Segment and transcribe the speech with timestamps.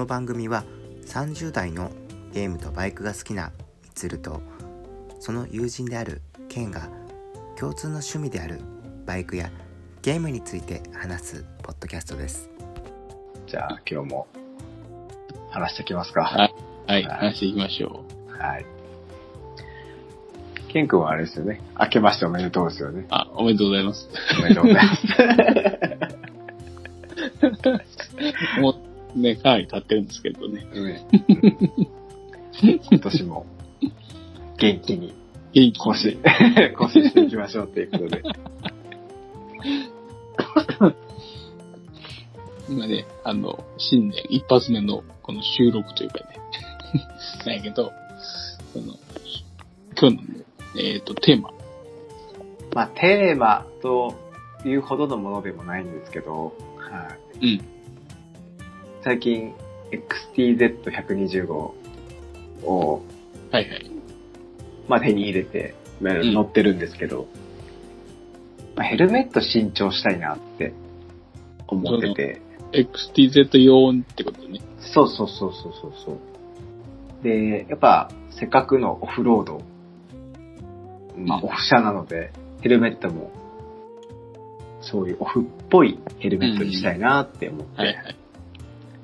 [0.00, 0.64] の番組は
[1.04, 1.90] 30代の
[2.32, 3.52] ゲームとバイクが好きな
[3.82, 4.40] みつると
[5.18, 6.88] その友人であるケンが
[7.58, 8.60] 共通の趣味である
[9.04, 9.50] バイクや
[10.00, 12.48] ゲームについて話すポッドキャストです
[13.46, 14.26] じゃあ今日も
[15.50, 16.22] 話していきますか。
[16.22, 16.54] はい。
[16.86, 17.04] はい。
[17.04, 18.64] はい話していきましょはい。
[20.68, 21.60] ケン君はあれですよね。
[21.78, 23.06] 明けましておめでとうですよねう。。
[23.10, 24.08] あ、おめでとうございます。
[24.38, 24.96] おめでとうございま
[27.84, 28.60] す。
[28.62, 30.64] もうね、かなり経ってるんですけどね。
[30.74, 31.06] ね
[32.90, 33.46] 今年も
[34.58, 35.14] 元気に
[35.52, 36.22] 元気更新、
[36.78, 38.22] 更新していきましょうっていうことで。
[42.68, 46.26] 今ね、あの、新年一発目のこの収録というかね、
[47.46, 47.92] なんやけど、
[48.72, 48.94] その、
[50.00, 50.44] 今日のね、
[50.76, 51.50] えっ、と、テーマ。
[52.72, 54.14] まあテーマと
[54.64, 57.46] いうほどのものでもないんですけど、はい。
[57.46, 57.60] うん。
[59.02, 59.54] 最近
[60.36, 63.02] XTZ125 を、
[63.50, 63.90] はいはい。
[64.88, 67.26] まあ、手に入れて、乗ってるんですけど、
[68.76, 70.72] まあ、ヘルメット新調したいなって
[71.66, 72.40] 思ってて、
[72.72, 74.60] XTZ 用ってことね。
[74.94, 77.24] そうそうそうそうそうそう。
[77.24, 79.62] で、やっぱ、せっかくのオフロード、
[81.16, 83.32] まあ、うんオフ車なので、ヘルメットも、
[84.80, 88.19] そういうオフっぽいヘルメットにしたいなって思って、はいはい。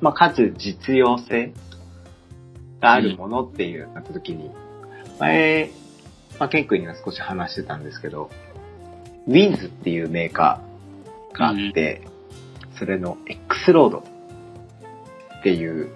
[0.01, 1.53] まあ、かつ実用性
[2.81, 4.51] があるものっていうなった時に、
[5.19, 5.71] 前、
[6.39, 8.31] まあ、ケン君には少し話してたんですけど、
[9.27, 12.03] ウィンズっていうメーカーがあって、
[12.79, 13.99] それの X ロード
[15.41, 15.91] っていう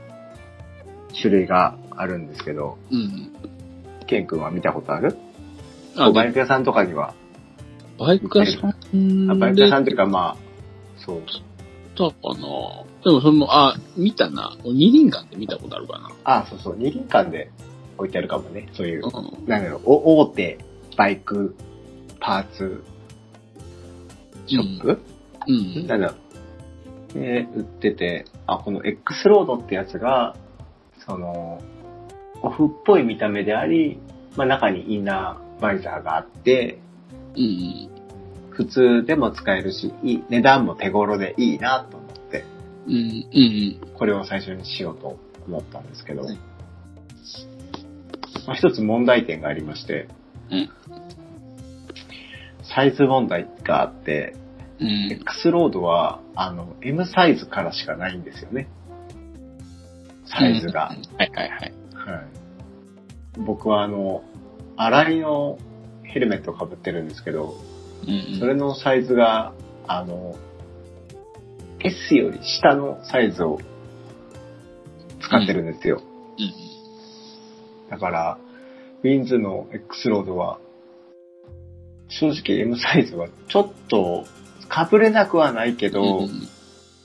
[1.21, 3.33] 種類があるんですけど、うん。
[4.07, 5.17] ケン君は見たことある？
[5.97, 7.15] あ、バイク屋さんとかには、
[7.99, 10.37] バイク屋さんあバイク屋さんっていうかまあ、
[10.97, 11.23] そう。
[11.99, 14.57] だかなでもその、あ、見たな。
[14.65, 16.11] 二輪館で見たことあるかな。
[16.25, 17.51] あ、そうそう、二輪館で
[17.97, 18.69] 置いてあるかもね。
[18.73, 19.49] そういううん。
[19.49, 20.59] なんだろう、お大手
[20.97, 21.55] バイク
[22.21, 22.85] パーツ
[24.47, 25.01] ショップ、
[25.47, 25.87] うん。
[25.87, 26.15] なんだろ
[27.15, 27.15] う。
[27.15, 30.37] で、売ってて、あ、この X ロードってやつが、
[31.07, 31.63] その、
[32.43, 33.99] オフっぽい見た目であり、
[34.37, 36.79] まあ中にインナーバイザーがあって、
[37.37, 37.89] うん。
[38.51, 42.00] 普通でも使えるし、いい値段も手頃でいいなと
[42.87, 42.95] うん。
[42.95, 43.81] うん。
[43.95, 46.39] これを最初にしようと思ったんですけど、はい
[48.47, 50.09] まあ、一つ問題点がありまして、
[50.51, 50.71] うん
[52.75, 54.37] サイズ問題があって、
[54.79, 55.13] うん。
[55.13, 58.69] X ロードは、あの、M サイズからしかないんですよね。
[60.25, 60.87] サイズが。
[60.87, 61.75] はいはいはい。
[61.93, 62.27] はい。
[63.39, 64.23] 僕はあの、
[64.77, 65.59] 荒いの
[66.05, 67.57] ヘルメットを被ってるんですけど、
[68.07, 68.39] うん。
[68.39, 69.53] それのサイズが、
[69.87, 70.37] あの、
[71.83, 73.59] S より下のサイズを
[75.21, 76.03] 使ってるんですよ。
[76.39, 77.91] うん。
[77.91, 78.39] だから、
[79.03, 80.59] ウィンズの X ロードは、
[82.09, 84.25] 正直 M サイズはちょっと、
[84.69, 86.29] かぶれなくはないけど、うん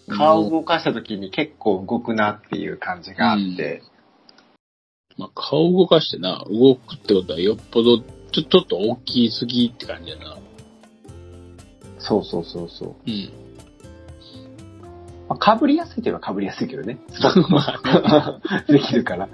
[0.08, 3.82] 顔を動かした時に結構動くなっていう感じがあって、
[5.18, 10.38] まあ、顔動かしてな、動くってことはよっぽど、ちょ、ちょっと大きすぎって感じだな。
[12.00, 12.96] そうそうそうそう。
[13.08, 13.45] うん。
[15.28, 17.00] まあ、かぶりやすいといえばかぶりやすいけどね。
[17.50, 18.40] まあ、
[18.72, 19.30] できるから。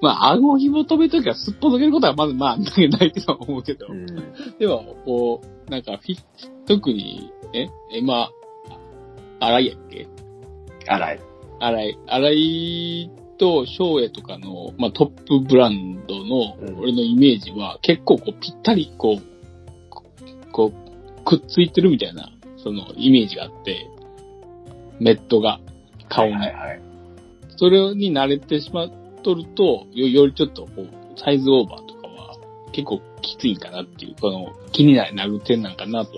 [0.00, 2.64] まあ、顎紐止めときはすっぽ抜けることはまず、まあ、な
[3.04, 3.86] いとは思うけど。
[3.88, 4.06] うん。
[4.58, 6.18] でも、こう、なんかフィ、
[6.66, 8.28] 特に、え、え、ま
[9.40, 10.06] あ、荒井やっけ？
[10.86, 11.20] 荒い。
[11.60, 19.22] 荒井、荒井と翔英とかの、まあ、トップブランドのうん、俺のイメージは、結構こう、ぴったり、こう、
[19.90, 20.02] こ
[20.52, 20.72] こ
[21.20, 23.88] う、くっついてるみたいな、その、イメージがあって、
[25.00, 25.60] メットが、
[26.08, 26.34] 顔に。
[26.34, 26.80] はいはいはい。
[27.56, 28.90] それに慣れてしまっ
[29.22, 30.88] とると、よ、よりちょっと、こう、
[31.18, 32.36] サイズオーバーとかは、
[32.72, 36.12] 結構きついんかなっていう、この、気になる点なんかなと。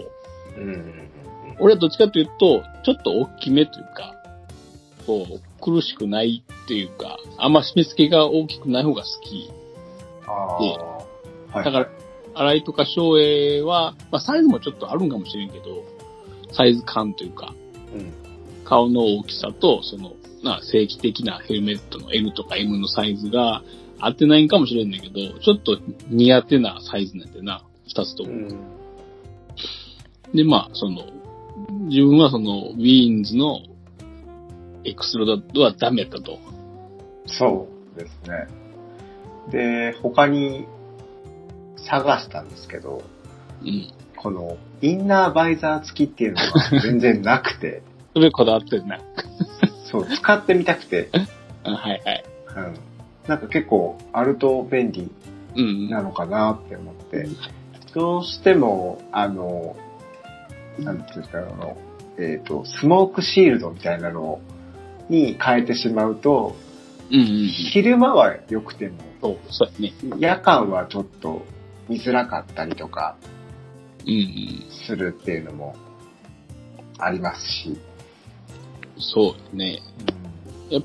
[0.59, 1.06] うん
[1.59, 4.15] 俺はどっちかというと、ちょっと大きめというか、
[5.06, 9.50] こう、苦しくないっていうか、あんま締め付けが大きくない方が好き。
[10.27, 11.56] ああ。
[11.56, 11.65] はい。
[11.65, 11.89] だから、
[12.34, 15.84] 荒井とか翔英は、まあサイズもちょっとあるんかもしれんけど、
[16.53, 17.54] サイズ感というか、
[17.95, 18.12] うん。
[18.68, 23.63] 顔の大きさと、その、な、正規的なヘルメットの L とか M のサイズが
[23.98, 25.78] 合ってないんかもしれんだけど、ちょっと
[26.09, 28.30] 苦手なサイズなんでな、二つとも。
[28.30, 28.48] うん。
[30.34, 31.07] で、まあ、その、
[31.89, 33.60] 自分はその、ウィーンズの
[34.84, 36.39] X ロードはダメだと。
[37.27, 38.47] そうですね。
[39.51, 40.66] で、他に
[41.77, 43.03] 探したんですけど、
[43.62, 43.92] うん。
[44.16, 47.83] このインナーバイザー付きっていうのが全然なくて、
[48.16, 48.98] それこだわってるな。
[49.92, 51.10] そう、使ってみたくて、
[51.65, 52.24] あ はいはい。
[52.57, 52.74] うん。
[53.28, 55.10] なんか結構あると便利
[55.54, 55.91] うん。
[55.91, 57.28] なのかなって思って、
[57.92, 59.77] どうしても、あの、
[60.78, 61.77] なんていうか、あの、
[62.16, 64.41] えっ、と、スモークシールドみたいなの
[65.10, 66.57] に変えてしまうと、
[67.10, 67.27] うんうん。
[67.48, 69.95] 昼間は良くても、そう、そうやね。
[70.19, 71.45] 夜間はちょっと
[71.86, 73.16] 見づらかったりとか
[74.07, 74.65] うんうん。
[74.86, 75.77] するっていうのも
[76.98, 77.77] ありますし。
[78.98, 79.83] そうね。
[80.71, 80.83] やっ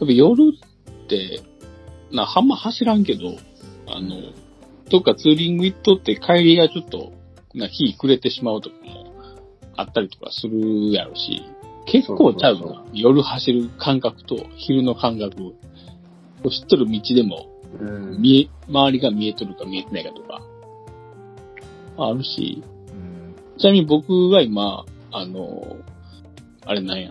[0.00, 1.42] ぱ夜って、
[2.10, 3.36] な、はんま走らんけど、
[3.86, 4.16] あの、
[4.90, 7.12] どっかツーリング行っとって帰りがちょっと、
[7.54, 9.14] な、日暮れてしまうとかも
[9.76, 11.42] あったりとかするやろし、
[11.86, 12.84] 結構ちゃうな。
[12.92, 15.54] 夜走る感覚と昼の感覚。
[16.50, 17.48] 知っとる道でも、
[17.80, 18.20] うん。
[18.20, 20.42] 見え、周りが見えとるか見えてないかとか、
[21.96, 25.76] あるし、うんちなみに僕が今、あの、
[26.66, 27.10] あれなんや、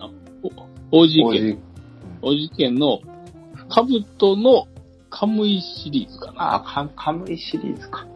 [0.91, 1.59] お OG 県、
[2.21, 2.99] OG 県の、
[3.69, 4.67] カブトの
[5.09, 6.55] カムイシリーズかな。
[6.55, 8.07] あ、カカムイシリーズか。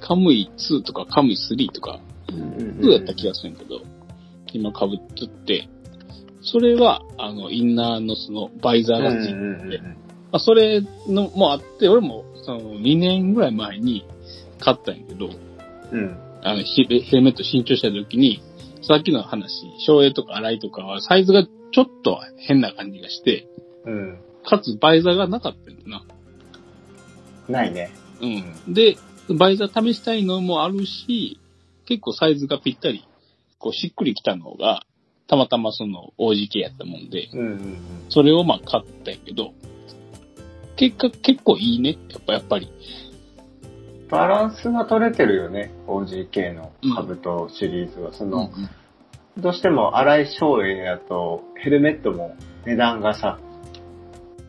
[0.00, 3.80] カムイ2とかカムイ3とか、うん2やった気がするんやけど、
[4.52, 5.68] 今被っとって、
[6.42, 9.92] それは、あの、インナーのその、バイザーがついてて、ま
[10.32, 14.06] あ、それのもあって、俺も、その、2年ぐらい前に
[14.60, 15.28] 買ったんやけど、
[15.92, 16.18] うん。
[16.42, 18.40] あの、ヘヘルメット新調した時に、
[18.86, 23.48] さっきの話、省エとか洗いとかは、サイズがちょっと変な感じがして、
[23.84, 24.18] うん。
[24.44, 26.04] かつバイザーがなかったんだな。
[27.48, 27.90] ないね。
[28.20, 28.74] うん。
[28.74, 28.96] で、
[29.28, 31.40] バイザー試したいのもあるし、
[31.86, 33.04] 結構サイズがぴったり、
[33.58, 34.84] こうしっくりきたのが、
[35.26, 37.78] たまたまその OGK やったもんで、うんうんうん。
[38.08, 39.52] それをまあ買ったんやけど、
[40.76, 41.98] 結果結構いいね。
[42.10, 42.68] やっぱ、やっぱり。
[44.08, 45.72] バランスが取れてるよね。
[45.86, 48.12] OGK の兜シリーズは。
[48.12, 48.50] その、
[49.38, 53.38] どうしても荒い省エだと、ヘルメットも値段がさ、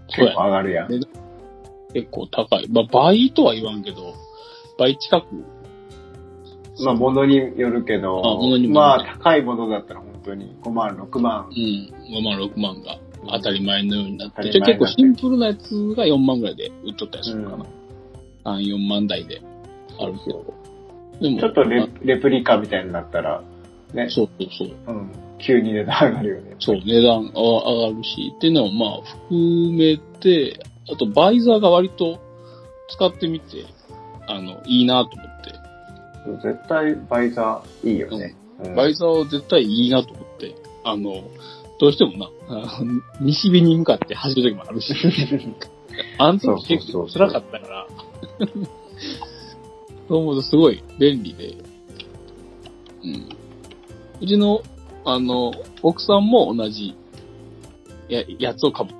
[0.07, 0.91] 結構上がるやん。
[0.91, 0.99] ね
[1.93, 2.67] 結構高い。
[2.69, 4.13] まあ倍とは言わんけど、
[4.77, 5.25] 倍近く。
[6.83, 8.37] まあ、物によるけど、あ
[8.69, 11.51] まあ、高いものだったら本当に5万、6万う。
[11.51, 11.55] ん。
[11.55, 12.99] 5万、6万が
[13.31, 17.63] 当たり前のようになって、当たりじゃあ前になって結構シンプルなやつが4万ぐらいで売っとったりすうるかな。
[17.63, 17.67] ん
[18.45, 19.41] 3、4万台で
[19.99, 20.53] あるけど。
[21.21, 23.41] でも、ちょっとレまあレプリカみたいになったら、
[23.93, 24.95] ね、そうそうそう。
[24.95, 26.55] うん、急に値段上がるよね。
[26.59, 30.59] そう、値段あ上がるし、っていうのをまあ含めて、
[30.91, 32.19] あとバイザーが割と
[32.89, 33.65] 使ってみて、
[34.27, 36.47] あの、いいなと思って。
[36.47, 38.35] 絶対バイザーいいよね。
[38.35, 41.23] うんバイザーは絶対いいなと思って、あの、
[41.79, 42.29] どうしてもな、
[43.21, 44.93] 西日に向かって走る時もあるし、
[46.17, 47.87] あの時結構辛かったから、
[50.07, 51.55] そう思うとすごい便利で、
[53.03, 53.29] うん。
[54.21, 54.61] うちの、
[55.05, 55.51] あの、
[55.81, 56.95] 奥さんも同じ、
[58.09, 58.99] や、やつを被っとる。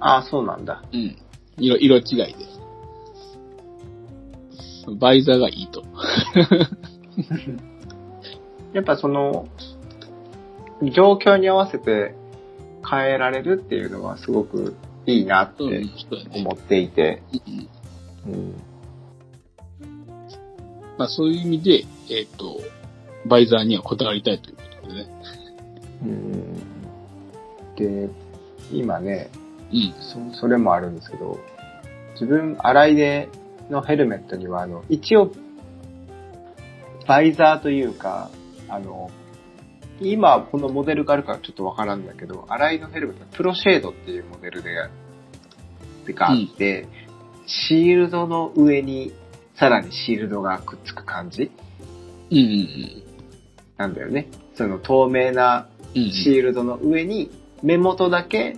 [0.00, 0.82] ああ、そうなんだ。
[0.92, 1.16] うん。
[1.58, 2.34] 色、色違いで。
[4.98, 5.82] バイザーがいいと。
[8.72, 9.48] やっぱその、
[10.82, 12.14] 状況に合わせて
[12.88, 14.76] 変えられるっていうのはすごく
[15.06, 15.64] いいなって。
[16.34, 17.68] 思っていて、うんうん
[20.98, 22.60] まあそういう意味で、えっ、と、
[23.26, 25.10] バイザーにはこだわりたいということでね。
[26.02, 26.76] うん
[27.76, 28.08] で、
[28.72, 29.30] 今ね、
[29.72, 30.32] うん。
[30.32, 31.38] そそれもあるんですけど、
[32.14, 33.28] 自分、洗いで
[33.70, 35.32] のヘルメットには、あの、一応、
[37.06, 38.30] バイザーというか、
[38.68, 39.10] あの、
[40.00, 44.74] 今このモデルがあるからちょっとわからんだけど、洗いのヘルメット、プロシェードっていうモデルで、
[46.14, 46.86] があって、
[47.46, 49.12] シールドの上に
[49.54, 51.50] さらにシールドがくっつく感じ？
[52.30, 53.02] うんうん
[53.76, 54.28] なんだよね。
[54.54, 56.02] その透明なうん。
[56.02, 57.30] うんシールドの上に
[57.62, 58.56] 目元だけ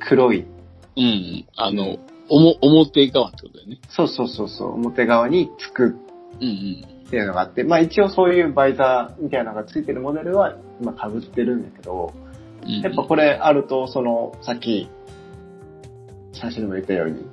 [0.00, 0.44] 黒い
[0.96, 1.02] うん。
[1.02, 1.46] うん。
[1.56, 1.98] あの、
[2.28, 3.78] おも、表側ってことだよね。
[3.88, 5.96] そうそうそうそう、表側につく
[6.40, 6.96] うんうん。
[7.06, 12.12] っていうのがあって、まあ一応そういうバイザーみたいなのがついてるモデルは今被ってるんだけど、
[12.64, 14.88] うんやっぱこれあると、その、さっき、
[16.32, 17.24] 写真でも言ったように、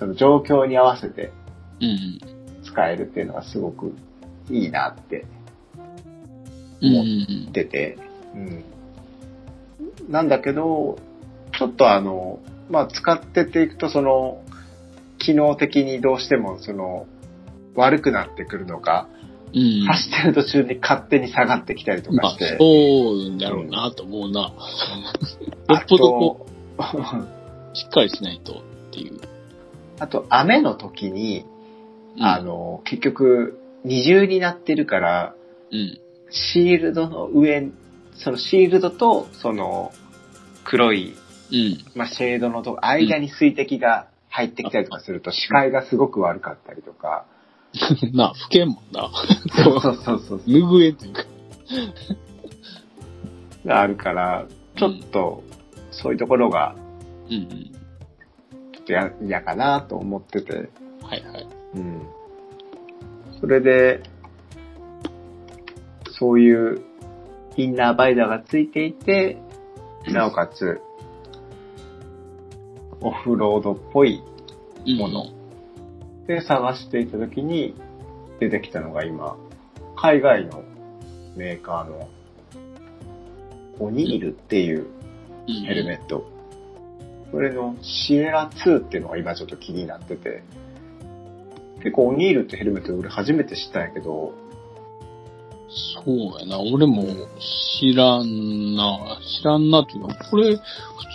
[0.00, 1.32] その状況に合わせて。
[2.62, 3.94] 使えるっていうのがすごく
[4.50, 5.24] いいなって
[6.82, 7.98] うん思うんってて、
[8.34, 8.64] うん。
[10.08, 10.98] なんだけど、
[11.58, 12.40] ちょっとあの、
[12.70, 14.42] まあ使ってっていくとその、
[15.18, 17.06] 機能的にどうしてもその、
[17.74, 19.08] 悪くなってくるのか、
[19.52, 19.60] うん。
[19.60, 19.86] うん。
[19.86, 24.40] 走ってる途中に勝手に下がってきたりとまあかして。、そうだろうなと思うな。
[24.40, 24.52] よ
[25.76, 26.46] っぽどこ
[26.78, 26.80] う、
[27.76, 28.56] しっかりしないとっ
[28.92, 29.29] ていう。
[30.00, 31.44] あと、雨の時に、
[32.16, 35.34] うんあ、の、結局、二重になってるから、
[35.70, 36.00] うん。
[36.30, 37.70] シールドの上、
[38.14, 39.92] そのシールドと、その、
[40.64, 41.14] 黒い、
[41.52, 41.84] うん。
[41.94, 47.26] まあ、シェードのとこ間に水滴が入ってきたりとかすると、視界がすごく悪かったりとか。
[48.12, 49.10] な あ、不見もんな。
[49.64, 50.38] そうそうそうそう。
[50.46, 51.22] 拭えんというか。
[53.64, 55.42] があるから、ちょっと、
[55.90, 56.74] そういうところが、
[57.28, 57.79] うんうん。
[58.90, 60.52] とや嫌かなと思ってて。
[61.02, 61.48] はいはい。
[61.76, 62.02] うん。
[63.40, 64.02] それで、
[66.10, 66.82] そういう
[67.56, 69.38] インナーバイダーがついていて、
[70.08, 70.80] なおかつ、
[73.00, 74.22] オフロードっぽい
[74.86, 75.24] うんもの
[76.26, 77.74] で探していた時に
[78.40, 79.38] 出てきたのが今、
[79.96, 80.62] 海外の
[81.34, 82.08] メーカーの
[83.78, 84.86] オニールっていう
[85.48, 86.29] うんヘルメット。
[87.30, 90.42] これのシエラ2っていうのが今ちょっと気になってて、
[91.78, 94.34] 結構オニールってヘルメット俺初めて知ったんやけど、
[95.70, 96.60] そうやな。
[96.60, 97.04] 俺も
[97.78, 99.20] 知らんな。
[99.40, 100.62] 知らんなっていうか、これ、普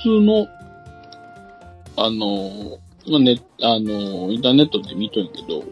[0.03, 0.47] 通の、
[1.97, 5.63] あの、まあね、あの、インターネットで見とんやけど、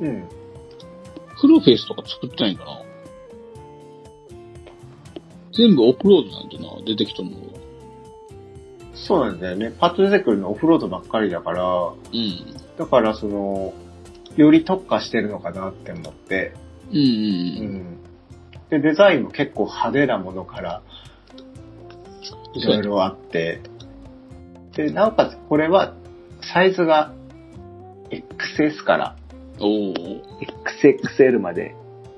[0.00, 0.24] うん。
[1.36, 2.80] フルフェイスとか作ってないんかな
[5.52, 7.53] 全部オフロードなんてな、出てきたのが。
[8.94, 9.72] そうなんだよね。
[9.78, 12.56] パッと出てくるのオフロードばっかりだから、うん。
[12.78, 13.74] だからその、
[14.36, 16.54] より特化してるのかなって思って、
[16.90, 17.76] うんううんうん。
[17.76, 17.98] ん。
[18.70, 20.82] で、デザインも結構派手なものから、
[22.54, 23.60] いろいろあって、
[24.76, 25.94] で、なおかつこれは、
[26.40, 27.12] サイズが
[28.10, 29.16] XS から
[29.60, 29.94] おお。
[30.82, 31.74] XXL まで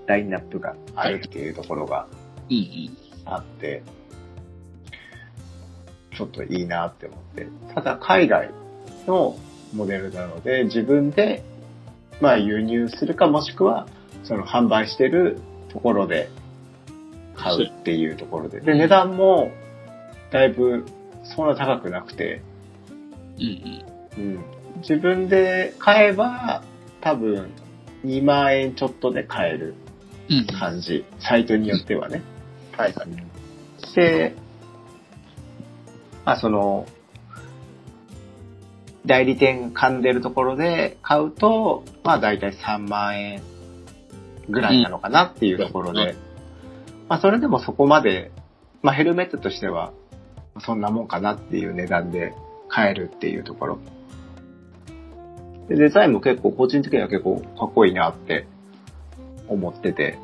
[0.07, 2.07] ラインナップがあるっていうところが
[2.51, 2.97] うんうん。
[6.17, 7.47] ちょっといいなって思って。
[7.75, 8.51] ただ海外
[9.07, 9.37] の
[9.75, 11.45] モデルなので自分で
[12.21, 13.87] まあ輸入するかもしくは
[14.25, 16.31] その販売してるところで
[17.37, 18.61] 買うっていうところで。
[18.61, 19.51] で、値段も
[20.31, 20.87] だいぶ
[21.23, 22.43] そんな高くなくて、
[23.39, 23.83] うん
[24.17, 24.45] うん、
[24.79, 26.65] 自分で買えば
[27.01, 27.51] 多分
[28.05, 29.75] 2万円ちょっとで買える
[30.31, 30.39] うん。
[30.39, 30.47] うん。
[30.47, 31.05] 感じ。
[31.21, 32.23] サイトによってはね。
[32.77, 33.95] はいはい。
[33.95, 34.35] で、
[36.27, 36.87] まあその、
[39.07, 43.43] 代理店噛んでるところで買うと、まあ大体3万円
[44.51, 46.17] ぐらいなのかなっていうところで、うん
[47.09, 48.33] まあそれでもそこまで、
[48.83, 49.93] まあヘルメットとしては
[50.59, 52.35] そんなもんかなっていう値段で
[52.69, 53.79] 買えるっていうところ。
[55.69, 58.49] でデザインも結構個人的には結構かっこいいなって
[59.47, 60.19] 思ってて、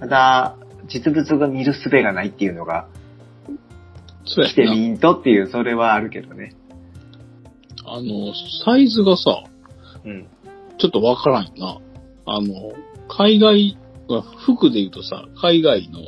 [0.00, 0.56] ただ、
[0.88, 2.88] 実物が見る術がないっていうのが、
[4.24, 4.52] そうやな。
[4.52, 6.54] 来てみんとっていう、それはあるけどね。
[7.86, 8.32] あの、
[8.64, 9.44] サイズがさ、
[10.04, 10.26] うん。
[10.78, 11.78] ちょっとわからんよな。
[12.26, 12.72] あの、
[13.08, 13.78] 海外、
[14.08, 16.00] まあ服で言うとさ、海外の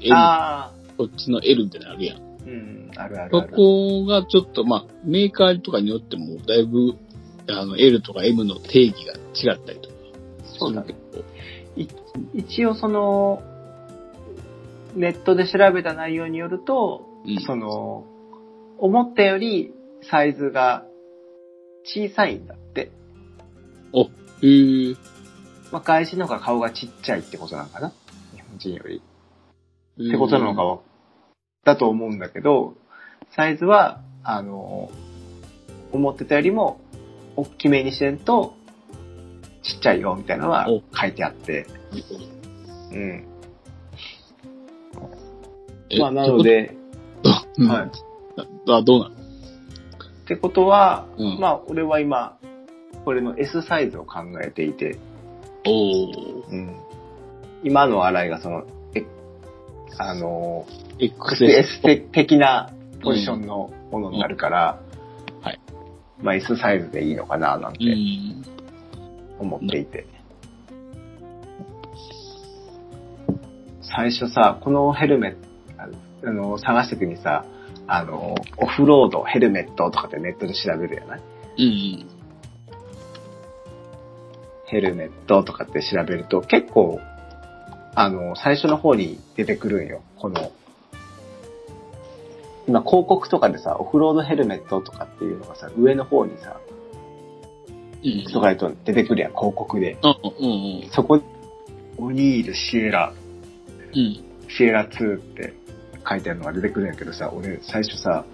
[0.00, 2.18] L、ああ、こっちの L みたいなのあるやん。
[2.18, 3.52] うん、あるあるそある。
[3.54, 6.96] こがちょっと、まあ、メーカーとかによっても、だいぶ、
[7.50, 9.94] あの、L とか M の定義が違ったりとか。
[10.58, 10.94] そうだね。
[11.76, 12.04] 結構。
[12.34, 13.42] 一応その、
[14.96, 17.40] ネットで調べた内容によると、うん。
[17.40, 18.04] その、
[18.78, 19.72] 思ったより
[20.10, 20.84] サイズが
[21.84, 22.92] 小さいんだって。
[24.40, 24.96] へー
[25.72, 27.92] まあ、外人の方が顔がちっちゃいってことなのかな？
[28.34, 29.02] 日本人より。
[30.00, 30.78] ってことなのかは、
[31.64, 32.74] だと思うんだけど、
[33.34, 34.92] サイズは、あの、
[35.92, 36.80] 思ってたよりも、
[37.34, 38.54] 大きめにしてんと、
[39.62, 41.66] ちっちゃいよ、みたいなのはお書いてあって。
[42.92, 43.26] うん。
[45.90, 46.77] えまあ、なの、で、
[47.58, 47.90] うんはい。
[48.68, 49.14] あ、どうなの？
[49.14, 49.18] っ
[50.26, 52.38] てことは、うんまあ、俺は今、
[53.04, 54.98] これの S サイズを考えていて、
[55.66, 56.76] おー、うん。
[57.64, 59.04] 今の洗いがその、え、
[59.98, 60.66] あの、
[60.98, 61.44] XS。
[61.46, 62.70] S 的な
[63.02, 64.80] ポジションのものになるから、
[65.40, 65.60] うんはい。
[66.22, 68.44] まあ S サイズでいいのかななんうてん。
[69.38, 70.06] 思っていて。
[73.80, 75.47] 最初さ、このヘルメット、
[76.24, 77.44] あの、探してくにさ、
[77.86, 81.20] あの、オフロード、ヘルメットとかってネットで調べるやない？
[81.58, 82.08] うん。
[84.66, 87.00] ヘルメットとかって調べると結構、
[87.94, 90.02] あの、最初の方に出てくるんよ。
[90.18, 90.52] この、
[92.66, 96.60] 今広告とかでさ、オフロードヘルメットとかっていうのがさ、上の方にさ、
[98.04, 98.32] うん。
[98.32, 99.96] とかと出てくるやん、広告で。
[100.02, 100.46] あ、うん
[100.82, 100.90] うん。
[100.90, 101.20] そこ、
[101.96, 103.14] オニール、シエラ、
[103.94, 104.24] うん。
[104.48, 105.54] シエラ2って
[106.08, 108.24] 書いてあるのが出てくるんやけどさ、俺最初さ、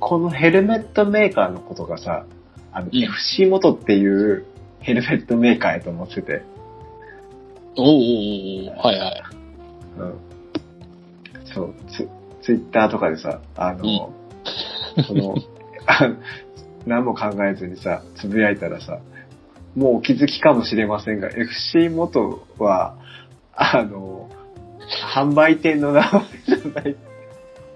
[0.00, 2.26] このヘルメットメーカーのことがさ、
[2.72, 4.44] あの、うん FC 元っていう
[4.80, 6.42] ヘルメットメーカーやと思ってて、
[7.76, 9.22] おーおーおーはいはい。
[9.98, 10.14] うん。
[11.54, 12.08] そう、ツ
[12.42, 14.12] ツイッターとかでさ、あの、
[15.06, 15.34] その、
[15.86, 16.12] あ
[16.86, 19.00] 何も考えずにさ、つぶやいたらさ、
[19.74, 22.96] もうお気づきかもしれませんが、FC 元は、
[23.54, 24.25] あの、
[25.16, 26.96] 販売店の名前じゃない、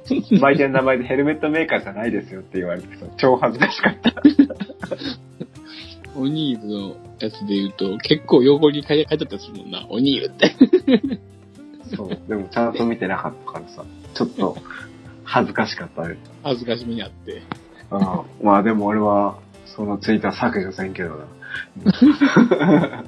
[0.05, 4.13] 販売店の名前でヘルメットメーカーじゃないですよって言われてさ、超恥ずかしかった。
[6.17, 10.55] オニールのやつで言うと、結構横に書いてあったりするもんな、オニールって。
[11.97, 14.59] そう、でもちゃんと見てなかったからさ、ちょっと
[15.25, 16.19] 恥ずかしかったね。
[16.43, 17.43] 恥ずかしめにあって。
[17.91, 18.01] うん
[18.47, 21.25] まあでも俺は、そのツイートは削除せんけどな。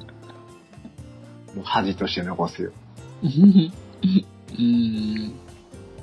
[1.53, 2.71] もう恥として残すよ。
[4.03, 5.33] うーん。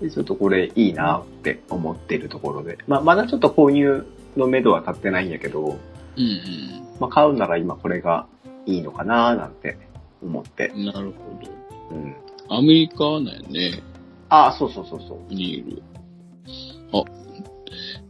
[0.00, 2.78] でちょっとこれいいなって思ってるところで。
[2.86, 5.78] まあまだちょっと購入の目処は立ってないんやけど、
[6.16, 8.26] うんまあ買うなら今これが
[8.66, 9.78] いいのかななんて
[10.22, 10.78] 思ってう。
[10.78, 10.86] ん。
[10.86, 11.38] なるほ
[11.92, 12.12] うん。
[12.12, 12.54] ど。
[12.54, 13.82] アメリカなんやね、
[14.30, 15.18] ああ、そうそうそうそう。
[15.30, 15.82] オニール。
[16.92, 17.04] あ、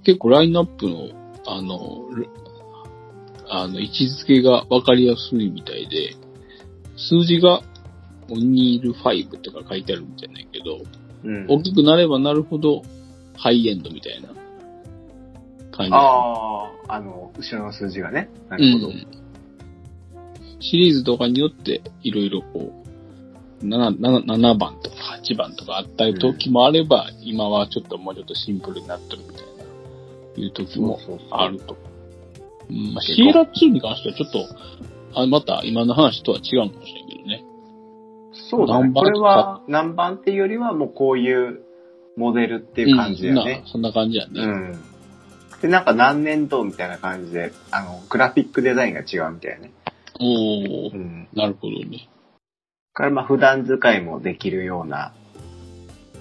[0.04, 1.08] 結構ラインナップの、
[1.46, 2.28] あの、ル
[3.48, 6.14] あの、位置づけがわかりやすいみたいで、
[6.96, 7.62] 数字が
[8.30, 10.78] オニール5とか書いてあるみたいなんやけど、
[11.24, 11.46] うん。
[11.48, 12.82] 大きくなればなるほど
[13.36, 14.28] ハイエンドみたいな
[15.70, 15.92] 感じ。
[15.92, 15.98] あ
[16.88, 18.30] あ、あの、後ろの数字がね。
[18.48, 18.88] なるほど。
[18.88, 19.20] うん
[20.60, 22.70] シリーズとかによっていろいろこ
[23.62, 29.44] う、7, 7, 7番とか8番とかあったり時もあれば、今はちょっともうちょっとシンプルになってるみたい
[30.36, 30.98] な、いう時も
[31.30, 31.76] あると。
[32.68, 37.09] うんまあ、シエラ2に関してはちょっと、あまた今の話とは違うかもしれんけどね。
[38.50, 38.92] そうだね。
[38.92, 41.60] これは何番っていうよりはもうこういう
[42.16, 43.64] モデルっていう感じだよねうん。
[43.64, 44.42] なそんな感じやね。
[44.42, 44.82] うん。
[45.62, 49.72] で、なんか何年度みたいな感じで、あの、グラフィックデザインが違うみたいなね。
[50.18, 51.28] おー、うん。
[51.32, 52.08] なるほどね。
[52.92, 55.14] からまあ普段使いもできるような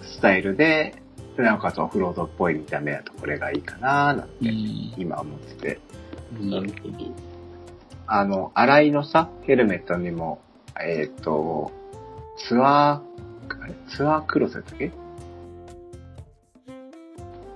[0.02, 0.96] スタイルで、
[1.36, 5.80] でなおかつオフロードっぽい見た目だとこれがいいかななんうてん、今思ってて。
[6.40, 6.96] なるほど。
[8.08, 10.42] あの、洗いのさ、ヘルメットにも、
[10.80, 11.72] えっ、と、
[12.48, 13.74] ツアー、あれ？
[13.90, 14.92] ツアークロスだったっけ？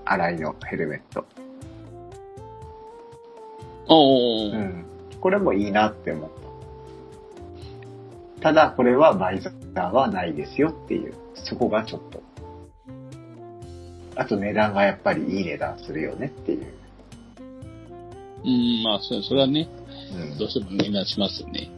[0.05, 1.25] 洗いのヘルメット。
[3.87, 4.85] おー、うん。
[5.21, 6.29] これもいいなって思っ
[8.41, 8.41] た。
[8.41, 12.21] ただ、これはバイザーはないですよっていう、そこがちょっと。
[14.15, 16.67] あと値段がやっぱりいい値段するよねっていう。
[18.43, 19.69] うん、まあ、それそれはね、
[20.13, 21.71] うんどうしても値段しますよね。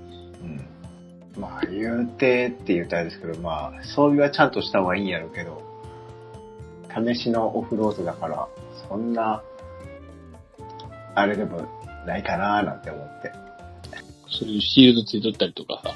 [1.36, 1.42] うん。
[1.42, 5.62] まあ、言うてって言うたらですけど、まあ、装備はちゃんとした方がいいんやろうけど、
[7.06, 8.48] 試しのオフロードだから、
[8.90, 9.42] そんな、
[11.14, 11.62] あれでも
[12.06, 13.32] ないかななんて思って。
[14.28, 15.92] そういうシールドついとったりとかさ、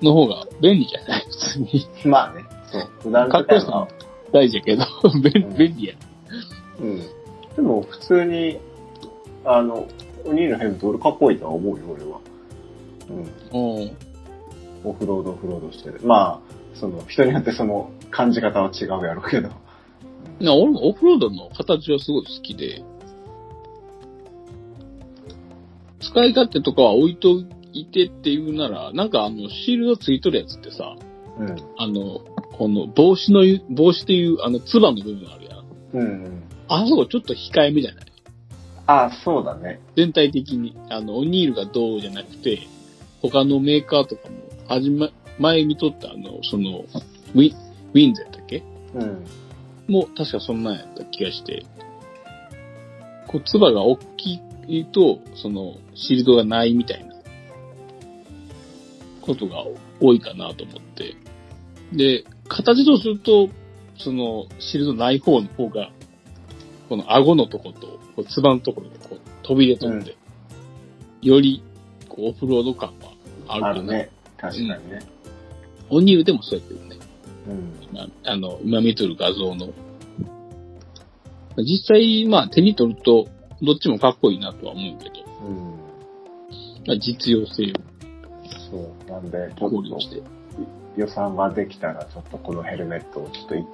[0.00, 1.24] うの方が便利じゃない？
[1.28, 1.88] 普通に。
[2.06, 2.10] ん。
[2.10, 2.90] まあね、そう。
[3.02, 3.88] 普段かっこよさも
[4.32, 4.84] 大事やけど、
[5.22, 5.94] 便うん便利や。
[6.80, 6.98] うん。
[7.56, 8.58] でも普通に、
[9.44, 9.86] あの、
[10.24, 12.18] お兄のヘルメット俺かっこいいとは思うよ、俺は。
[13.08, 13.80] うん。
[13.80, 13.96] うん。
[14.84, 16.00] オフロード、オフロードしてる。
[16.04, 19.48] まあ、その、人によってその、感じ方は違うやろうけど。
[20.40, 22.82] な俺もオフロードの形はすごい好きで、
[26.00, 30.96] 使い勝手とかは置いといてっていうなら、なんかあの、シールドついとるやつってさ、
[31.38, 31.56] うん。
[31.78, 32.20] あの、
[32.58, 35.64] この帽子のゆ、帽子っていうあの、つばの部分あるやん。
[35.94, 36.42] うん、うん。
[36.68, 38.04] あそこちょっと控えめじゃない？
[38.86, 39.80] あ、そうだね。
[39.96, 40.76] 全体的に。
[40.90, 42.58] あの、オニールがどうじゃなくて、
[43.22, 44.34] 他のメーカーとかも、
[44.68, 46.84] はじめ、前見とったあの、その、
[47.34, 47.54] ウィ、
[47.94, 48.62] ウィンズやったっけ？
[48.94, 49.24] うん。
[49.88, 51.64] もう確かそんなんやった気がして、
[53.28, 57.14] こう、つばが大きいと、その、シールドがないみたいな、
[59.22, 59.64] ことが
[60.00, 61.14] 多いかなと思って。
[61.92, 63.48] で、形とすると、
[63.98, 65.92] その、シールドない方の方が、
[66.88, 70.16] この顎のとこと、こう、つばのところでこう、飛び出とって、
[71.22, 71.62] より、
[72.08, 73.11] こう、オフロード感は
[73.48, 73.66] あるかな。
[73.68, 74.10] あるね。
[74.36, 74.78] 確かにね。
[75.90, 76.96] オニールでもそうやけどね。
[77.48, 77.96] うん。
[77.96, 79.68] まあ、あの、今見とる画像の。
[81.58, 83.28] 実際、まあ手に取ると、
[83.60, 85.14] どっちもかっこいいなとは思うけど、
[85.46, 85.82] うん。
[86.86, 87.72] まあ、実用性
[88.70, 89.10] そう。
[89.10, 90.22] なんで、ちをょっと考慮して。
[90.96, 93.64] 予算ができたら、ちょっとこのヘルメットをちょっとい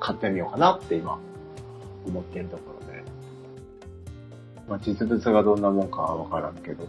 [0.00, 1.18] 買ってみようかなって今、
[2.06, 3.02] 思ってるところで。
[4.68, 6.86] まあ、実物がどんなもんかはわからんけど。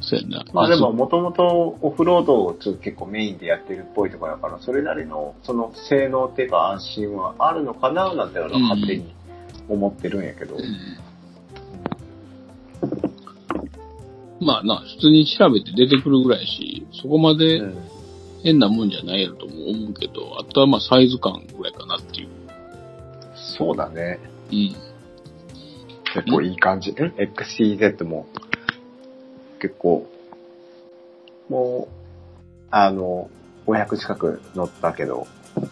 [0.00, 0.44] そうやな。
[0.52, 9.14] まあでも、もともとオフロードをちょっと結構メインでやってるっぽいところだから、それなりのその性能っていうか安心はあるのかななんていうのは勝手に
[9.68, 10.56] 思ってるんやけど。
[10.56, 10.62] うん
[14.42, 18.00] まあな、普通に調べて出てくるぐらいやし、そこまでうん
[18.42, 22.28] 変なもんじゃないやろとも思うけど、あとはまあサイズ感ぐらいかなっていう。
[23.58, 24.18] そうだね。
[24.50, 24.74] うん。
[26.14, 26.90] 結構いい感じ。
[26.92, 28.26] ん ?XCZ も、
[29.60, 30.10] 結構、
[31.48, 33.30] もう、あの、
[33.66, 35.26] 500近く乗ったけど、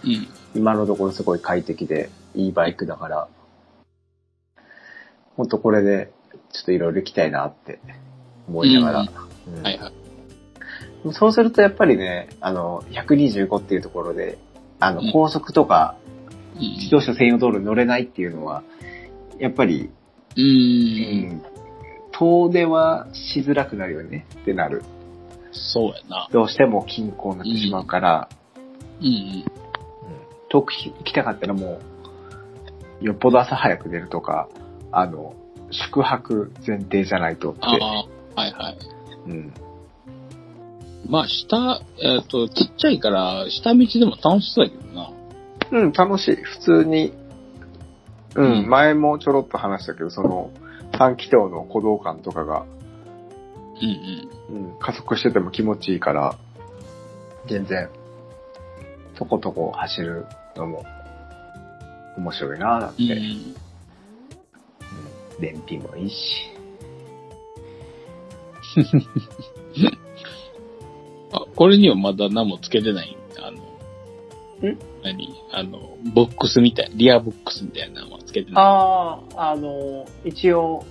[0.05, 0.29] うん。
[0.55, 3.29] 今のところすごい快適で、いいバイクだから、
[5.37, 6.13] ほんとこれで、
[6.53, 7.81] ちょっといろいろ行きたいなって
[8.49, 9.01] 思いながら。
[9.01, 9.05] う
[9.51, 11.13] んはいはい。
[11.13, 14.39] そうするとやっぱりね、あの、125っていうところで、
[14.81, 16.19] あのうん、高速とか、うん
[16.61, 18.65] 自動車専用道路に乗れないっていうのは、
[19.39, 19.91] やっぱり、
[20.37, 20.41] う。
[20.41, 21.43] うんん、
[22.19, 24.83] 遠出はしづらくなるよねってなる。
[25.53, 26.29] そうやな。
[26.33, 28.29] どうしても近郊になってしまうから、
[29.01, 29.45] うんうん。
[30.49, 31.81] 遠く行きたかったらも
[33.01, 34.49] う、よっぽど朝早く出るとか、
[34.91, 35.35] あの、
[35.71, 37.61] 宿泊前提じゃないとって。
[37.63, 38.79] ああ、はいはい。
[39.27, 39.53] うん。
[41.09, 45.13] まあ、下、えっ、と、ちっちゃいから、下道でも楽しそうやけどな。
[45.71, 46.37] うん、楽しい。
[46.37, 47.13] 普通に、
[48.35, 50.51] うん、うん前もちょろっと話したけど、その、
[50.93, 52.65] 3気筒の鼓動感とかが、
[53.81, 54.69] うんうん。
[54.73, 56.37] うん、加速してても気持ちいいから、
[57.47, 57.89] 全然、
[59.17, 60.85] とことこ走るのも、
[62.17, 63.11] 面白いなぁって、うん。
[63.11, 63.69] うん
[65.41, 66.17] 燃費もいいし。
[71.33, 73.17] あ、これにはまだ何もつけてない？
[73.39, 73.59] あの、
[74.69, 74.79] ん？
[75.03, 75.29] 何？
[75.53, 78.65] あの、ボックスみたい、リアボックスみたいなのはつけてない。
[78.65, 80.85] ああ、あの、一応、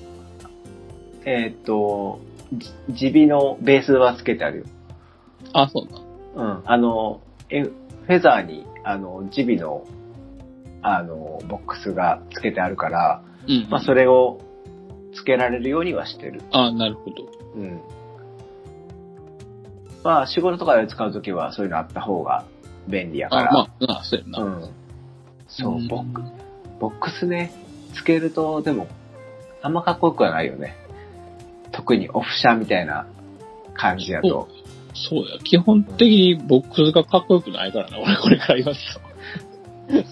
[1.26, 2.20] えっ、と、
[2.90, 4.66] じ耳鼻のベースはつけてあるよ。
[5.54, 6.44] あ、そうな。
[6.44, 6.62] うん。
[6.66, 9.88] あの、えフェザーに、あの、耳鼻の、
[10.82, 13.68] あの、ボックスがつけてあるから、うん。
[13.70, 14.40] まあ、それを
[15.14, 16.42] つけられるようにはしてる。
[16.52, 17.26] あ、なるほど。
[17.56, 17.82] うん。
[20.04, 22.46] まあ、仕事とかで使うときは、そういうのあった方が
[22.88, 23.52] 便利やかあ、ら。
[23.52, 24.44] まあ、あそうやな。
[24.44, 24.70] うん。
[25.48, 26.22] そうう、んボック
[26.80, 27.52] ボックスね、
[27.94, 28.88] つけると、でも、
[29.62, 30.76] あんまかっこよくはないよね。
[31.72, 33.08] 特にオフ車みたいな
[33.74, 34.48] 感じやと。
[34.94, 35.40] そうや。
[35.44, 38.74] 基本的にボックスがかっこよくないからな、俺これから言わ。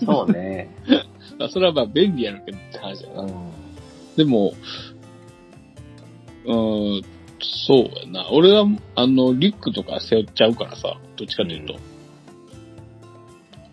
[0.06, 0.70] そうね。
[1.40, 3.22] あそれはまあ便利やるけどって話やな。
[3.24, 3.30] うん。
[4.16, 4.54] でも、
[6.46, 7.02] うーん、
[7.68, 8.30] そうやな。
[8.32, 11.74] 俺は、あの、リュックとか背負っちゃうからさ、どっちかというと。
[11.74, 11.95] うん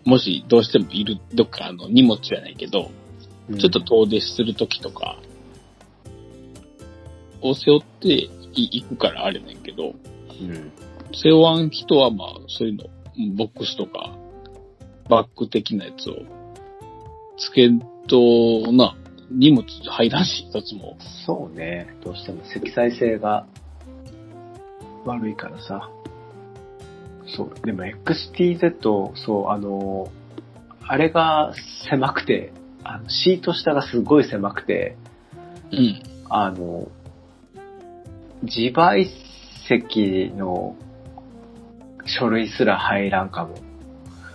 [0.05, 2.91] もし、どうしてもいる、どっか、あの、荷物じゃないけど、
[3.57, 5.17] ちょっと遠出するときとか、
[7.41, 9.93] を背負ってい行くからあれねんけど、
[10.41, 10.71] うん。
[11.13, 12.85] 背負わん人はまあ、そういうの、
[13.35, 14.15] ボックスとか、
[15.09, 16.15] バッグ的なやつを、
[17.37, 18.95] つけんとな、
[19.29, 20.97] 荷物入らんし、一つも。
[21.25, 21.95] そうね。
[22.03, 23.45] どうしても積載性が
[25.05, 25.89] 悪いからさ。
[27.27, 27.65] そう。
[27.65, 30.11] でも XTZ、そう、あの、
[30.85, 31.53] あれが
[31.89, 34.97] 狭くて、あのシート下がすごい狭くて、
[35.71, 36.03] うん。
[36.29, 36.87] あの、
[38.43, 39.07] 自賠
[39.67, 40.75] 責の
[42.05, 43.55] 書類すら入らんかも。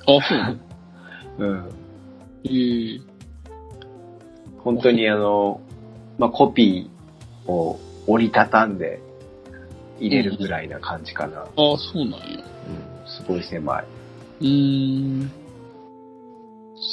[0.06, 0.60] あ、そう
[1.44, 1.70] うん。
[2.44, 3.02] えー、
[4.58, 5.60] 本当にあの、
[6.18, 9.00] まあ、コピーを折りたたんで
[10.00, 11.42] 入れるぐらいな感じかな。
[11.42, 12.16] あそうなんや。
[12.68, 12.77] うん、
[13.08, 13.84] すごい狭い。
[14.40, 15.30] うーん。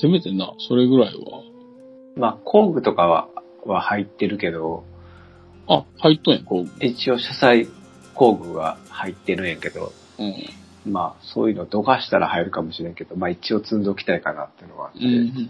[0.01, 1.43] せめてな、それぐらいは。
[2.15, 3.29] まあ、工具とかは、
[3.65, 4.83] は入ってるけど、
[5.67, 6.85] あ、入っとんや、こう。
[6.85, 7.67] 一応車載
[8.13, 10.91] 工具は入ってるんやけど、うん。
[10.91, 15.05] まあ、そういうのどかしたら入るかもしれんけど、まあ一応積んでおきたいかなっていうのはあって。
[15.05, 15.49] うん。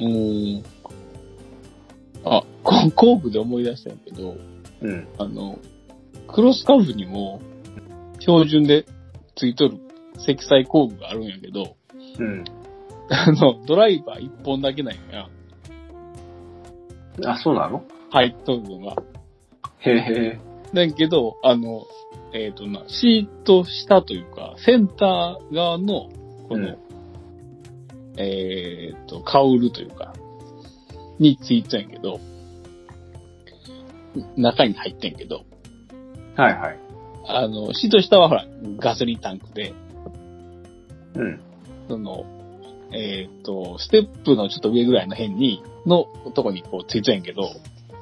[0.00, 0.64] おー
[2.24, 4.36] あ、こ工具で思い出したんやけど、
[4.80, 5.08] うん。
[5.18, 5.58] あの、
[6.26, 7.40] クロスカフにも、
[8.28, 8.84] 標準で
[9.36, 9.78] ついとる
[10.18, 11.76] 積載工具があるんやけど、
[12.18, 12.44] うん。
[13.10, 15.28] あの、ドライバー一本だけなんや。
[17.24, 17.82] あ、そうなの？
[18.10, 19.02] 入っとるのが。
[19.78, 20.40] へえ。
[20.74, 21.86] だけど、あの、
[22.34, 26.10] えっ、とな、シート下というか、センター側の、
[26.48, 26.78] この、うん
[28.20, 30.12] えっ、と、カウルというか、
[31.18, 32.20] についてんやけど、
[34.36, 35.44] 中に入ってんけど、
[36.36, 36.87] はいはい。
[37.28, 38.46] あの、シート下はほら、
[38.78, 39.74] ガソリンタンクで、
[41.14, 41.40] うん。
[41.88, 42.24] その、
[42.92, 47.50] えっ、と、ステップのちょっと上ぐらいの辺に、のとこにこうついてんやけど、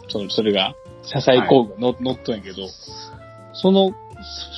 [0.08, 2.68] その、それが、車載工具がの、乗っとんやけど、
[3.52, 3.92] その、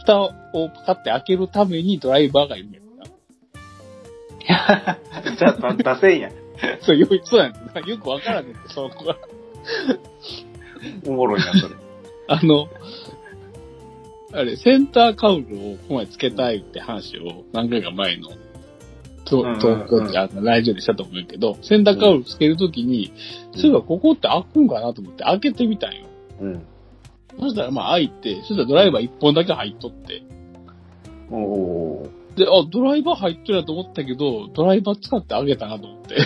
[0.03, 0.33] 蓋を
[0.69, 2.87] パカって開けるためにドライバーがいるんやな。
[5.37, 6.33] じゃあ、出せんやん。
[6.83, 7.89] そう、よ、そうやねん。
[7.89, 9.17] よくわからんねんって、その子が。
[11.07, 11.75] おもろいな、それ。
[12.29, 12.69] あの、
[14.33, 18.29] あれ、センターカウルをここまでつけたいって話を何回か前の、
[19.25, 23.13] とうんうんうん東京ってあのラジオでしたと思うけど、センターカウルつけるときに、
[23.55, 26.07] そういえばここって開くんかなと思って開けてみたんよ。
[26.41, 26.63] うん。
[27.41, 30.23] そしたらまあ開いて、そしたらドライバー一本だけ入っとって。
[31.31, 36.17] おおで、あ、ドライバー入ってるなと思ったけど、ドライバー使って開けたなと思って。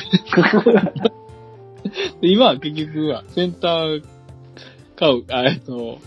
[2.20, 4.04] で、今は結局は、センター
[4.94, 5.98] カウ、あ、えっと、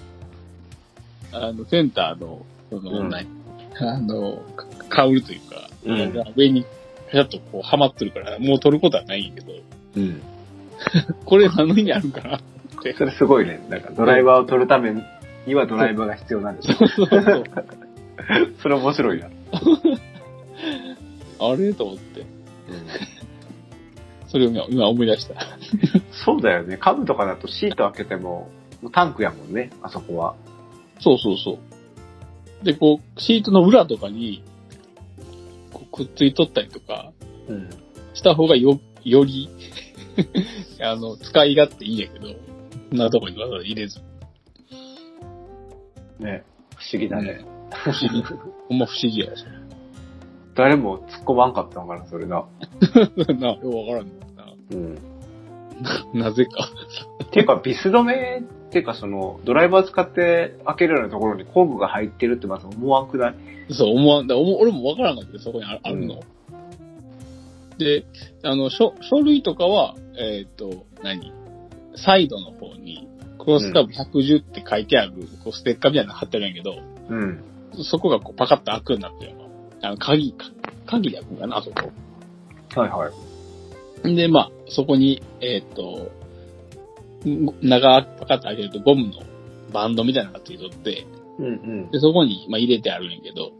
[1.31, 3.27] あの、センターの、その、うん何
[3.79, 9.53] あの、かカウルというか、うん上に、ちょっとこう、はまってるから、もう取ることはないんやけど、
[9.97, 10.21] うん。
[11.25, 12.39] これ何の意味あるんかなっ
[12.83, 12.93] て。
[12.93, 13.65] それすごいね。
[13.69, 14.93] なんかドライバーを取るため
[15.45, 16.75] にはドライバーが必要なんですよ。
[16.75, 17.43] そうそうそう。
[18.61, 19.27] それ面白いな。
[21.39, 22.25] あれと思って。
[24.27, 25.35] それを今今思い出した。
[26.11, 26.77] そうだよね。
[26.77, 28.49] カブとかだとシート開けても、
[28.81, 30.35] もうタンクやもんね、あそこは。
[30.99, 31.59] そうそうそ
[32.61, 32.65] う。
[32.65, 34.43] で、こう、シートの裏とかに、
[35.71, 37.11] こうくっついとったりとか
[37.47, 37.69] うん。
[38.13, 39.49] した方がよ、より、
[40.81, 42.27] あの、使い勝手いいんやけど、
[42.89, 43.99] そんなとこにわざわざ入れず。
[46.19, 46.43] ね。
[46.75, 47.45] 不思議だね。
[47.71, 48.23] 不思議。
[48.69, 49.33] ほんま不思議やわ。
[50.55, 52.45] 誰も突っ込まんかったのかな、それな。
[53.37, 54.53] な、よくわからんな。
[54.71, 55.14] うん。
[56.13, 56.69] なぜか。
[57.23, 63.35] っていうか、ビス止めっていうか、その、ドライバー使って開けるようなところに工具が入ってるってまず思わんくない？
[63.71, 66.19] そう、思わん、だ俺もわからんかったそこにああるの。
[67.77, 68.05] で、
[68.43, 71.31] あの、書、書類とかは、えっ、と、何？
[71.95, 73.07] サイドの方に、
[73.39, 76.75] クロスカブ110って書いてある、こう、ステッカーみたいなの貼ってるんやけど、
[77.09, 77.43] うん。
[77.83, 79.49] そこがこう、パカッと開くようになってるの。
[79.81, 80.45] あの、鍵、か
[80.85, 81.91] 鍵で開くんかな、あそこ。
[82.79, 83.09] はいは
[84.03, 84.15] い。
[84.15, 86.11] で、まあ、そこに、えっ、と、
[87.27, 89.21] ん長くパカッと開けるとゴムの
[89.73, 91.05] バンドみたいなのがついとって、
[91.39, 91.49] うんう
[91.87, 91.91] ん。
[91.91, 93.51] で、そこに、まあ、入れてあるんやけど、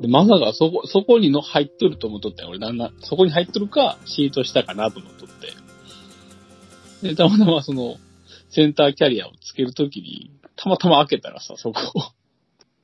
[0.00, 7.08] で、まさかそこ、そこにの入っとると思っとったんや俺、なんな、そこに入っとるか、シート下かなと思っとって。
[7.08, 7.96] で、たまたまその、
[8.50, 11.80] センターキャリアをつけるときに、たまたま開けたらさ、そこ、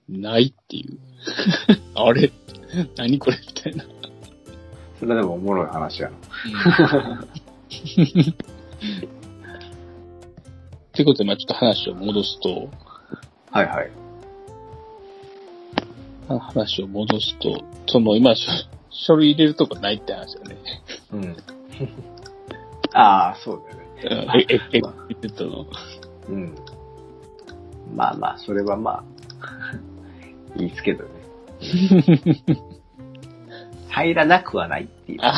[0.09, 0.99] ないっていう。
[1.95, 2.33] あれ？
[2.97, 3.39] 何これ？
[3.39, 3.85] みたいな。
[5.03, 6.17] それでもおもろい話やな。
[6.17, 6.21] っ
[10.93, 12.71] てことで、まあちょっと話を戻すと、
[13.51, 13.91] はいはい。
[16.39, 18.49] 話を戻すと、その今書、
[18.91, 20.57] 書類入れるとこないって話だね。
[21.13, 21.37] うん。
[22.95, 24.47] ああ、そうだよね。
[24.49, 25.67] え、え、え、言ってたの？
[26.29, 26.55] うん。
[27.97, 29.05] まあまあ、それはまあ、
[30.63, 31.11] いいですけどね。
[33.93, 35.19] 入らなくはないっていう。
[35.23, 35.35] あ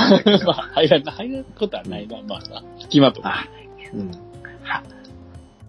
[0.46, 2.62] まあ、入らな、入ることはないな、まあな。
[2.80, 3.30] 隙間とか。
[3.30, 3.48] あ、
[3.92, 4.12] うん。
[4.62, 4.84] は、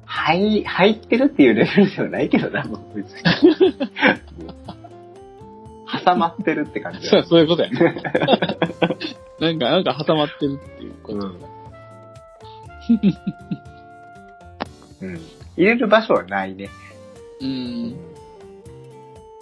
[0.06, 3.24] 入、入ってるっていうレベルではないけどな、もう別に。
[6.06, 7.28] 挟まってるって感じそう、だ。
[7.28, 7.80] そういうことやね。
[9.40, 11.28] なんか、なんか挟まってるっていうこと。
[11.28, 11.40] うん
[15.02, 15.16] うん。
[15.58, 16.70] 入れる場所はないね。
[17.42, 17.96] うん。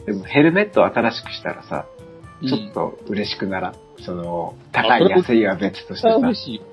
[0.06, 1.93] でもヘルメットを新しくしたらさ、うん
[2.48, 3.76] ちょっと嬉しくならん。
[4.00, 6.14] その、高い安いは別としてさ。
[6.14, 6.64] あ嬉しいよ。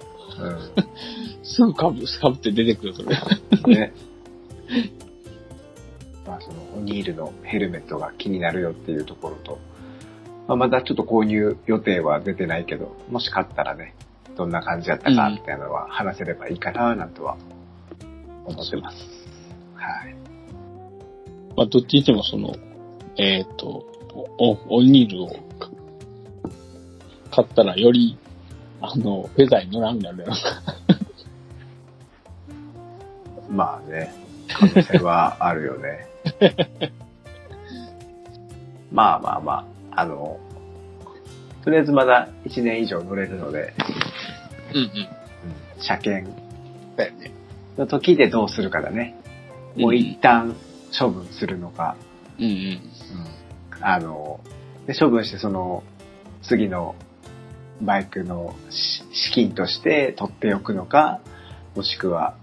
[1.42, 3.16] すぐかぶ、かぶって出てくる、それ。
[3.66, 3.72] うん。
[3.72, 3.92] ね。
[6.26, 9.58] まあその、オニールのヘルメットが気になるよっていうところと、
[10.48, 13.94] まあ、まだちょっと購入予定は出てないけど、もし買ったらね、
[14.36, 17.36] どんな感じだったかみたいなのは話せればいいかななんとは
[18.44, 18.96] 思ってます。
[19.74, 20.14] はい。
[21.56, 22.54] まあ、どっちにしてもその、
[23.16, 23.84] えっ、と、
[24.38, 25.34] お、オニールをか
[27.40, 28.18] 買ったらより、
[28.82, 30.34] あの、フェザーに乗らんなるやろ。
[33.50, 34.12] まあね、
[34.48, 36.06] 可能性はあるよね。
[38.92, 40.38] まあまあまあ、あの、
[41.64, 43.72] とりあえずまだ1年以上乗れるので、
[44.74, 44.84] うんうん。
[44.84, 45.08] うん
[45.82, 46.30] 車検
[46.96, 47.30] だよね。
[47.78, 49.18] の時でどうするかだね。
[49.76, 50.54] もう一旦
[50.98, 51.96] 処分するのか、
[52.38, 52.80] うんうん。
[53.80, 54.40] あの、
[54.86, 55.82] で処分してその
[56.42, 56.94] 次の
[57.82, 61.20] バイクのし資金として取っておくのか、
[61.74, 62.36] もしくは、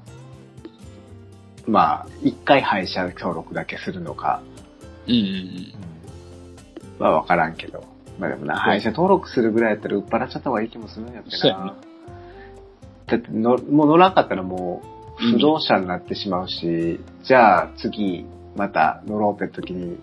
[1.67, 4.41] まあ、一回廃車登録だけするのか、
[5.07, 5.87] うんうん
[6.99, 7.83] まあわからんけど。
[8.19, 11.75] まあでもな、廃車登録するぐらいやったら売っ払っちゃった方がいい気もするんやってそうやねな。
[13.05, 14.81] だっての、もう乗らんかったらも
[15.19, 19.97] う不動車になってしまうし、じゃあ次また乗ろうって時に、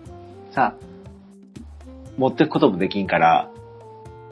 [0.51, 0.75] さ、
[2.17, 3.51] 持ってくこともできんから、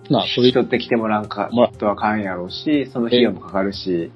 [0.09, 4.11] なあ、それ、人って来てもらんかもらとはかんやろうし、その費用もかかるし、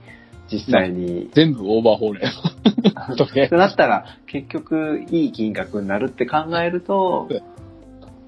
[0.51, 1.29] 実際に。
[1.33, 3.15] 全部オーバーホールやろ。
[3.47, 7.27] となったら、結局、いい金額になるって考えると、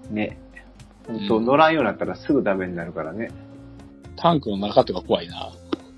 [0.10, 0.38] ね、
[1.08, 3.30] 本当うん乗らんようになったらすぐダメになるからね。
[4.16, 5.50] タンクの中とか怖いな。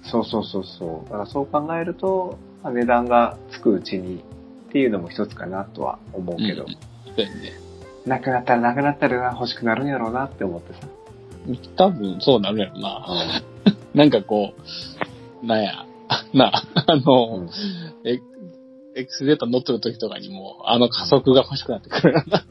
[0.04, 1.10] そうそうそうそう。
[1.10, 4.24] だからそう考えると、まあ値段がつくうちに
[4.70, 6.78] っていうのも一つかなとは思うけど、うんそ
[7.18, 7.52] うやね。
[8.06, 10.88] なくなったらなくなったらな欲しくなるんやろうなって思ってさ。
[11.76, 13.42] 多分そうなるやろな。
[13.94, 14.54] なんかこ
[15.44, 15.86] う、なんや、
[16.34, 17.50] な、あの、うん
[18.04, 18.20] エ
[18.94, 22.44] エクスデータ乗ってる時とかにも、あの加速が欲しくなってくるよな。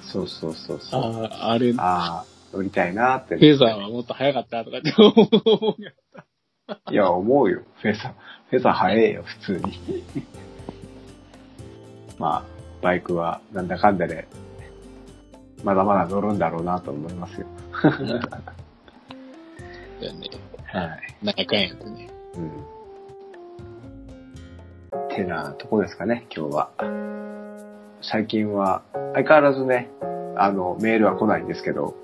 [0.00, 1.00] そうそうそうそう。
[1.00, 3.36] ああ、あれ、フああ、乗りたいなって。
[3.36, 5.92] ェザーはもっと早かったとかって思うよ。
[6.90, 7.62] いや、思うよ。
[7.82, 8.12] フェザー。
[8.48, 10.04] フェザー早えよ、普通に。
[12.18, 12.44] まあ、
[12.80, 14.26] バイクはなんだかんだで、
[15.64, 17.46] まだまだ乗るんだろうなと思いますよ。
[17.82, 17.92] そう
[20.04, 20.30] やね。
[20.66, 21.24] はい。
[21.24, 22.10] なんやかんやってね。
[22.36, 22.74] うん。
[25.08, 26.70] てなとこですかね、今日は。
[28.02, 28.82] 最近は、
[29.14, 29.88] 相変わらずね、
[30.36, 31.94] あの、メールは来ないんですけど、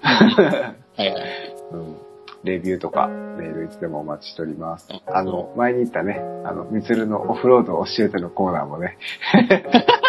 [0.00, 1.54] はいはい。
[1.72, 1.96] うん、
[2.44, 4.88] レビューとかメールいつでもお待ちしております。
[4.90, 8.96] うんあの、前に言ったね、あの、みつるのオフロードを教えてのコーナーもね、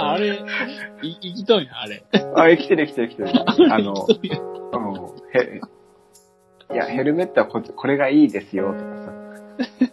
[0.00, 0.28] あれ、
[1.02, 2.04] い、生きとんや、あれ。
[2.34, 3.72] あ、生きてる生きてる生きてる。
[3.74, 4.16] あの、うん、
[5.36, 5.60] へ、
[6.72, 9.12] いや、ヘルメットはここれがいいですよ、とかさ、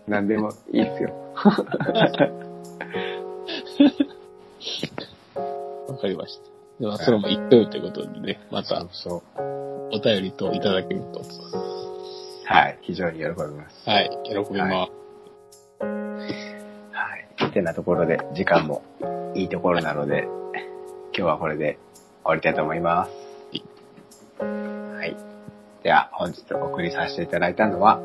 [0.08, 1.14] なんでもいいっすよ。
[5.88, 6.44] わかりました。
[6.80, 9.42] では、それも一挙ということでね、またそう。
[9.92, 11.22] お便りといただけると。
[12.46, 13.90] はい、非常に喜びます。
[13.90, 14.92] はい、喜びます。
[15.82, 17.26] はい。
[17.56, 18.84] てなところで、時間も
[19.36, 20.28] いいところなので、
[21.14, 21.78] 今日はこれで
[22.24, 23.12] 終わりたいと思います。
[24.40, 25.16] はい。
[25.84, 28.00] では、本日お送りさせていただいたのは、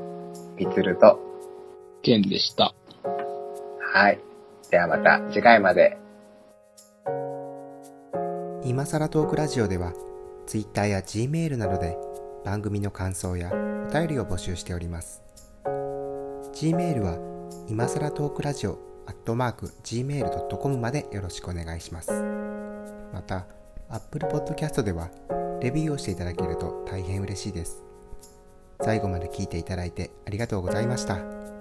[0.57, 1.19] みつると、
[2.03, 2.75] ケンでした。
[3.95, 4.19] はい。
[4.71, 5.97] ではまた次回まで。
[8.65, 9.93] 今さらトークラジオでは
[10.47, 11.97] Twitter や Gmail などで
[12.45, 15.23] 番組の感想やお便りを募集しております
[15.65, 17.19] Gmail は
[17.69, 22.13] 今さらトークラジオアットマーク Gmail.com までよろしくお願いします。
[23.13, 23.47] また
[23.89, 25.11] Apple Podcast では
[25.61, 27.83] レビューをしていただけると大変嬉しいです。
[28.81, 31.60] 最後まで聞いていただいてありがとうございました。